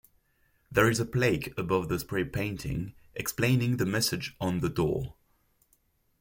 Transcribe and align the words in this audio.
There 0.71 0.89
is 0.89 0.99
a 0.99 1.05
plaque 1.05 1.55
above 1.59 1.87
the 1.87 1.99
spray-painting, 1.99 2.95
explaining 3.13 3.77
the 3.77 3.85
message 3.85 4.35
on 4.41 4.61
the 4.61 4.69
door. 4.69 5.13